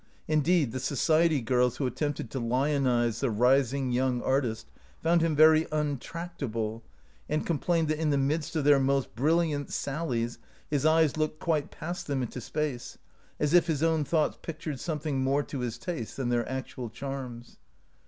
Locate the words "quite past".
11.39-12.07